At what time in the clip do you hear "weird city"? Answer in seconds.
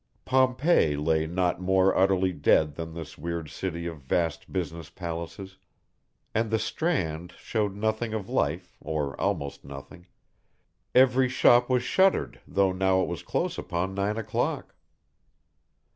3.19-3.85